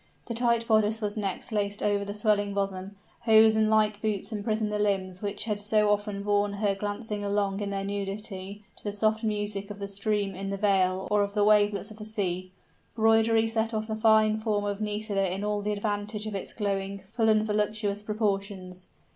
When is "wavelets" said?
11.43-11.91